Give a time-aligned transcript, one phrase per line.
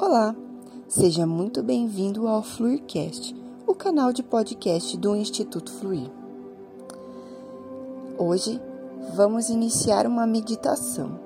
[0.00, 0.32] Olá,
[0.86, 3.34] seja muito bem-vindo ao Fluircast,
[3.66, 6.08] o canal de podcast do Instituto Fluir.
[8.16, 8.60] Hoje
[9.16, 11.18] vamos iniciar uma meditação.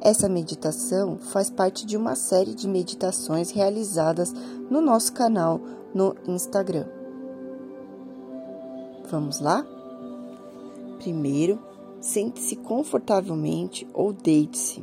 [0.00, 4.32] Essa meditação faz parte de uma série de meditações realizadas
[4.70, 5.60] no nosso canal
[5.94, 6.86] no Instagram.
[9.10, 9.66] Vamos lá?
[10.98, 11.60] Primeiro,
[12.00, 14.82] sente-se confortavelmente ou deite-se.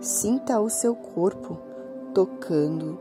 [0.00, 1.58] Sinta o seu corpo
[2.14, 2.98] tocando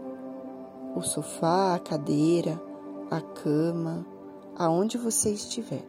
[0.93, 2.61] o sofá, a cadeira,
[3.09, 4.05] a cama,
[4.53, 5.85] aonde você estiver.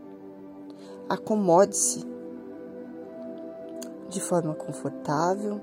[1.08, 2.06] Acomode-se
[4.08, 5.60] de forma confortável,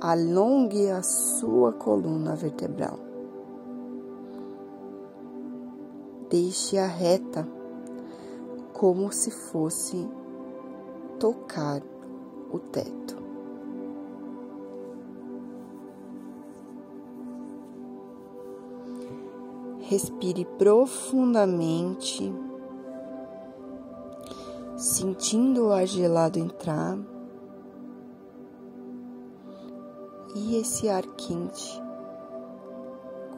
[0.00, 3.00] alongue a sua coluna vertebral.
[6.30, 7.44] Deixe-a reta,
[8.72, 10.08] como se fosse
[11.18, 11.82] tocar
[12.52, 13.13] o teto.
[19.86, 22.32] Respire profundamente,
[24.76, 26.98] sentindo o ar gelado entrar
[30.34, 31.82] e esse ar quente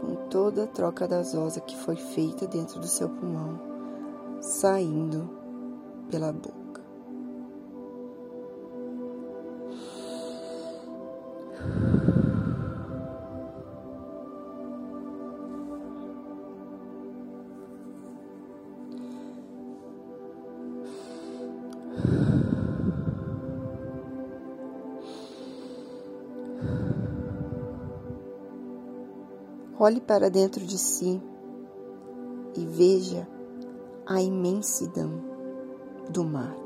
[0.00, 3.60] com toda a troca gasosa que foi feita dentro do seu pulmão,
[4.40, 5.28] saindo
[6.08, 6.65] pela boca.
[29.78, 31.20] Olhe para dentro de si
[32.56, 33.28] e veja
[34.06, 35.22] a imensidão
[36.08, 36.56] do mar.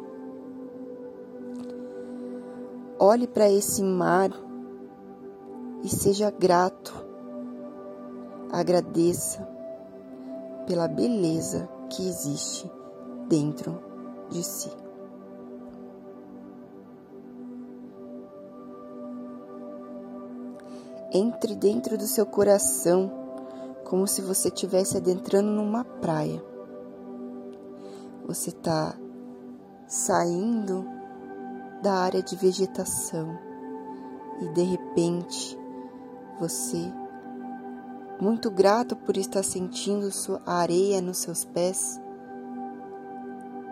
[2.99, 4.31] Olhe para esse mar
[5.83, 6.95] e seja grato.
[8.53, 9.43] Agradeça
[10.67, 12.71] pela beleza que existe
[13.29, 13.81] dentro
[14.29, 14.71] de si.
[21.13, 23.11] Entre dentro do seu coração,
[23.85, 26.41] como se você estivesse adentrando numa praia.
[28.27, 28.95] Você está
[29.89, 30.87] saindo
[31.83, 33.37] da área de vegetação
[34.41, 35.59] e de repente
[36.39, 36.93] você,
[38.21, 42.01] muito grato por estar sentindo sua areia nos seus pés,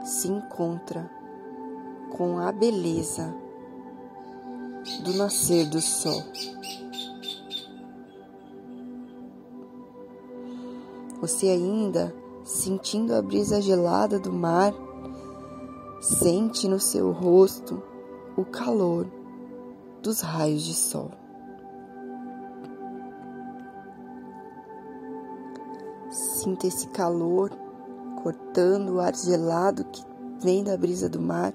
[0.03, 1.09] se encontra
[2.17, 3.33] com a beleza
[5.05, 6.23] do nascer do sol.
[11.21, 12.15] Você ainda,
[12.45, 14.73] sentindo a brisa gelada do mar,
[16.01, 17.83] sente no seu rosto
[18.37, 19.07] o calor
[20.01, 21.11] dos raios de sol.
[26.11, 27.51] Sinta esse calor
[28.23, 30.03] cortando o ar gelado que
[30.41, 31.53] vem da brisa do mar.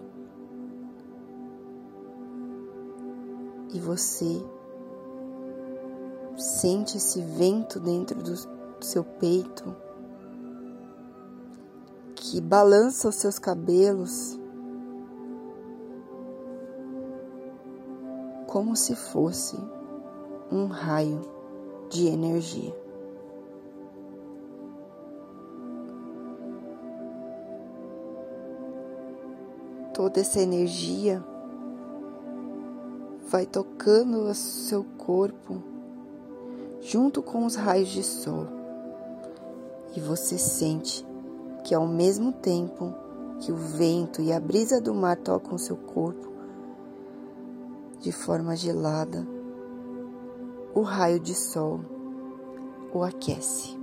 [3.73, 4.43] E você
[6.37, 8.52] sente esse vento dentro do
[8.83, 9.75] seu peito,
[12.15, 14.39] que balança os seus cabelos
[18.47, 19.57] como se fosse
[20.51, 21.21] um raio
[21.89, 22.71] de energia.
[29.93, 31.23] Toda essa energia
[33.27, 35.63] vai tocando o seu corpo
[36.79, 38.62] junto com os raios de sol
[39.95, 41.05] e você sente
[41.63, 42.93] que ao mesmo tempo
[43.39, 46.31] que o vento e a brisa do mar tocam seu corpo
[47.99, 49.25] de forma gelada,
[50.75, 51.79] o raio de sol
[52.93, 53.77] o aquece.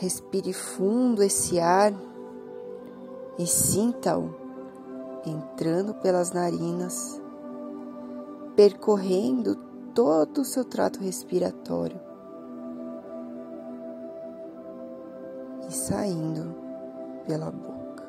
[0.00, 1.92] Respire fundo esse ar
[3.38, 4.34] e sinta-o
[5.26, 7.20] entrando pelas narinas,
[8.56, 9.67] percorrendo
[9.98, 12.00] todo o seu trato respiratório
[15.68, 16.54] e saindo
[17.26, 18.04] pela boca.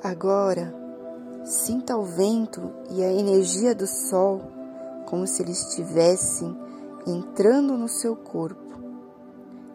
[0.00, 0.72] Agora,
[1.44, 4.42] sinta o vento e a energia do sol
[5.06, 6.56] como se eles estivessem
[7.04, 8.78] entrando no seu corpo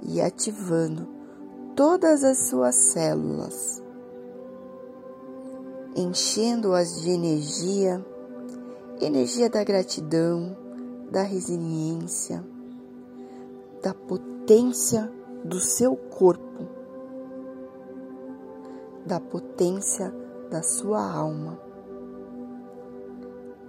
[0.01, 1.09] e ativando
[1.75, 3.85] todas as suas células
[5.97, 8.05] enchendo-as de energia,
[9.01, 10.55] energia da gratidão,
[11.11, 12.45] da resiliência,
[13.81, 15.11] da potência
[15.43, 16.67] do seu corpo,
[19.07, 20.13] da potência
[20.51, 21.59] da sua alma,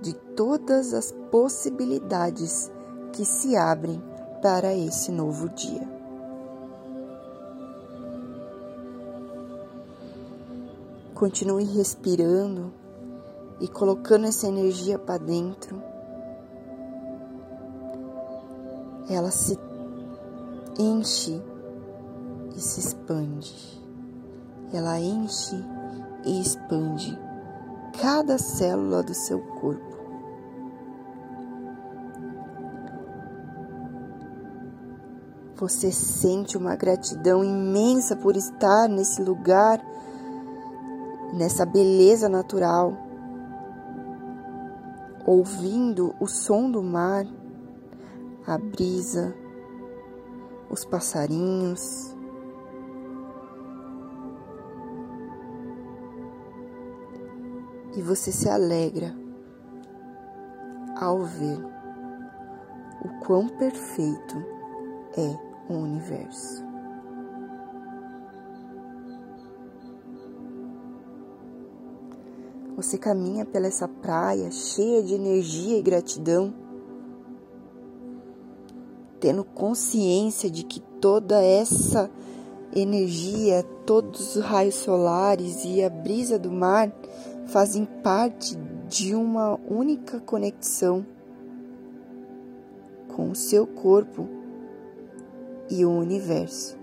[0.03, 2.71] de todas as possibilidades
[3.15, 4.03] que se abrem
[4.43, 5.98] para esse novo dia.
[11.19, 12.73] Continue respirando
[13.61, 15.83] e colocando essa energia para dentro.
[19.11, 19.59] Ela se
[20.79, 21.43] enche
[22.55, 23.53] e se expande.
[24.73, 25.57] Ela enche
[26.25, 27.19] e expande
[28.01, 29.99] cada célula do seu corpo.
[35.57, 39.85] Você sente uma gratidão imensa por estar nesse lugar,
[41.33, 42.97] nessa beleza natural,
[45.27, 47.27] ouvindo o som do mar,
[48.47, 49.35] a brisa,
[50.71, 52.17] os passarinhos.
[57.95, 59.15] E você se alegra
[60.97, 61.59] ao ver
[63.05, 64.37] o quão perfeito
[65.17, 66.68] é o universo.
[72.79, 76.55] Você caminha pela essa praia cheia de energia e gratidão,
[79.19, 82.09] tendo consciência de que toda essa
[82.73, 86.93] energia, todos os raios solares e a brisa do mar
[87.49, 88.57] fazem parte
[88.89, 91.05] de uma única conexão
[93.09, 94.29] com o seu corpo
[95.69, 96.79] e o universo.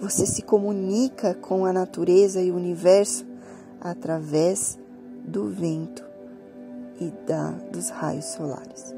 [0.00, 3.27] Você se comunica com a natureza e o universo
[3.80, 4.78] através
[5.24, 6.04] do vento
[7.00, 8.94] e da, dos raios solares.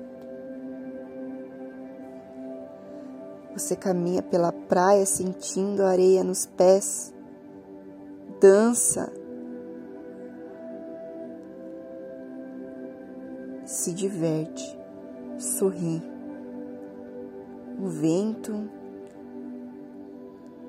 [3.52, 7.12] Você caminha pela praia sentindo a areia nos pés,
[8.40, 9.12] dança,
[13.64, 14.78] se diverte,
[15.38, 16.02] sorri
[17.78, 18.68] o vento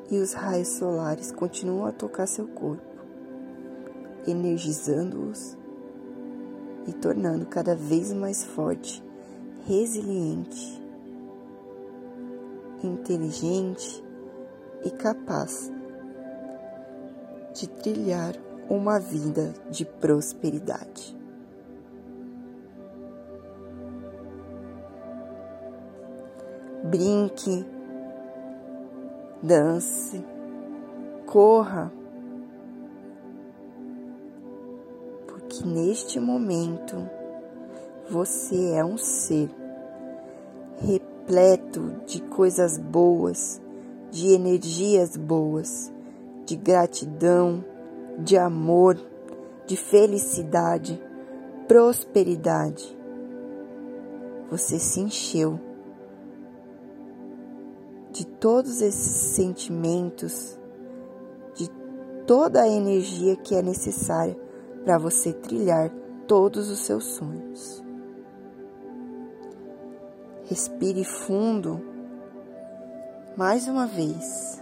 [0.09, 2.83] e os raios solares continuam a tocar seu corpo,
[4.27, 5.57] energizando-os
[6.87, 9.03] e tornando cada vez mais forte,
[9.65, 10.81] resiliente,
[12.83, 14.03] inteligente
[14.83, 15.71] e capaz
[17.53, 18.35] de trilhar
[18.69, 21.21] uma vida de prosperidade.
[26.91, 27.65] brinque,
[29.41, 30.21] dance,
[31.25, 31.89] corra,
[35.65, 37.09] neste momento
[38.09, 39.49] você é um ser
[40.77, 43.61] repleto de coisas boas,
[44.09, 45.91] de energias boas,
[46.45, 47.63] de gratidão,
[48.19, 48.99] de amor,
[49.65, 51.01] de felicidade,
[51.67, 52.97] prosperidade.
[54.49, 55.59] Você se encheu
[58.11, 60.59] de todos esses sentimentos,
[61.55, 61.69] de
[62.27, 64.50] toda a energia que é necessária
[64.83, 65.89] para você trilhar
[66.27, 67.83] todos os seus sonhos.
[70.45, 71.81] Respire fundo
[73.37, 74.61] mais uma vez.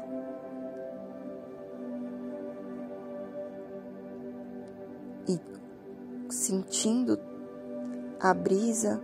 [5.27, 5.39] E
[6.29, 7.19] sentindo
[8.19, 9.01] a brisa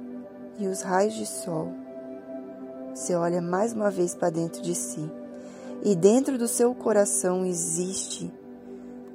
[0.59, 1.85] e os raios de sol
[2.95, 5.11] você olha mais uma vez para dentro de si.
[5.83, 8.33] E dentro do seu coração existe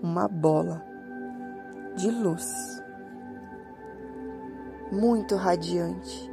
[0.02, 0.84] uma bola
[1.96, 2.80] de luz
[4.90, 6.30] muito radiante,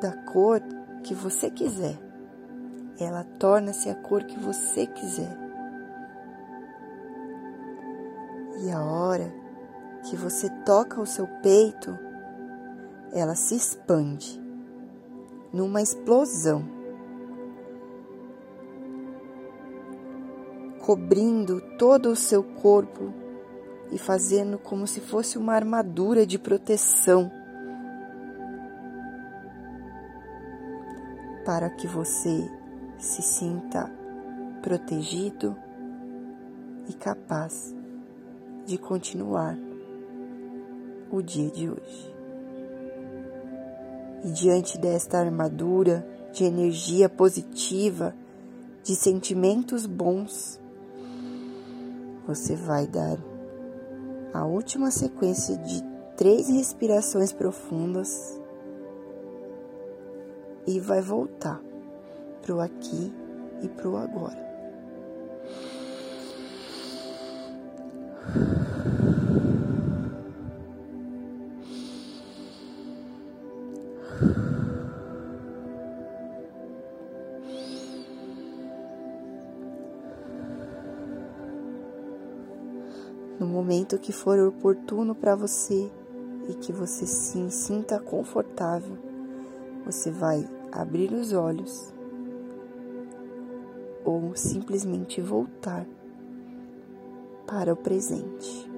[0.00, 0.60] da cor
[1.02, 1.98] que você quiser.
[2.98, 5.36] Ela torna-se a cor que você quiser.
[8.64, 9.32] E a hora
[10.04, 11.98] que você toca o seu peito,
[13.12, 14.40] ela se expande
[15.52, 16.64] numa explosão,
[20.82, 23.14] cobrindo todo o seu corpo
[23.92, 27.30] e fazendo como se fosse uma armadura de proteção
[31.44, 32.50] para que você
[32.98, 33.90] se sinta
[34.60, 35.56] protegido
[36.88, 37.74] e capaz
[38.66, 39.56] de continuar
[41.10, 42.14] o dia de hoje.
[44.24, 48.14] E diante desta armadura de energia positiva,
[48.82, 50.61] de sentimentos bons,
[52.26, 53.18] você vai dar
[54.32, 55.82] a última sequência de
[56.16, 58.40] três respirações profundas
[60.66, 61.60] e vai voltar
[62.40, 63.12] pro aqui
[63.62, 64.42] e pro agora.
[83.92, 85.90] Momento que for oportuno para você
[86.48, 88.96] e que você se sinta confortável,
[89.84, 91.92] você vai abrir os olhos
[94.02, 95.86] ou simplesmente voltar
[97.46, 98.70] para o presente.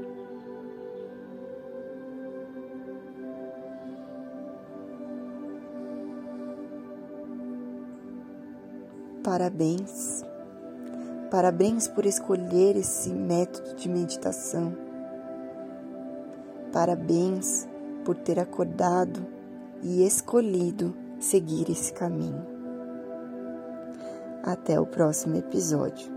[9.23, 10.25] Parabéns.
[11.31, 14.94] Parabéns por escolher esse método de meditação.
[16.75, 17.69] Parabéns
[18.05, 19.25] por ter acordado
[19.81, 22.45] e escolhido seguir esse caminho.
[24.43, 26.14] Até o próximo episódio.